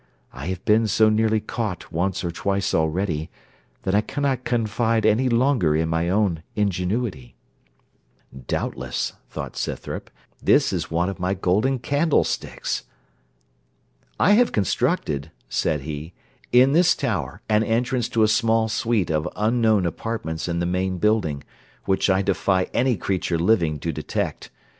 I 0.33 0.47
have 0.47 0.65
been 0.65 0.87
so 0.87 1.09
nearly 1.09 1.39
caught 1.39 1.91
once 1.91 2.23
or 2.23 2.31
twice 2.31 2.73
already, 2.73 3.29
that 3.83 3.93
I 3.93 4.01
cannot 4.01 4.43
confide 4.43 5.05
any 5.05 5.29
longer 5.29 5.75
in 5.75 5.89
my 5.89 6.09
own 6.09 6.41
ingenuity.' 6.55 7.35
Doubtless, 8.47 9.13
thought 9.29 9.55
Scythrop, 9.55 10.09
this 10.41 10.73
is 10.73 10.89
one 10.89 11.07
of 11.07 11.19
my 11.19 11.35
golden 11.35 11.77
candle 11.77 12.23
sticks. 12.23 12.85
'I 14.19 14.31
have 14.31 14.51
constructed,' 14.51 15.29
said 15.49 15.81
he, 15.81 16.13
'in 16.51 16.71
this 16.73 16.95
tower, 16.95 17.41
an 17.47 17.61
entrance 17.63 18.09
to 18.09 18.23
a 18.23 18.27
small 18.27 18.69
suite 18.69 19.11
of 19.11 19.29
unknown 19.35 19.85
apartments 19.85 20.47
in 20.47 20.57
the 20.57 20.65
main 20.65 20.97
building, 20.97 21.43
which 21.85 22.09
I 22.09 22.23
defy 22.23 22.63
any 22.73 22.97
creature 22.97 23.37
living 23.37 23.77
to 23.77 23.91
detect. 23.91 24.49